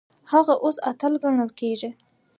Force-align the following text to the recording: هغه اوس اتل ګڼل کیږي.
هغه 0.31 0.53
اوس 0.63 0.77
اتل 0.89 1.13
ګڼل 1.23 1.49
کیږي. 1.59 1.89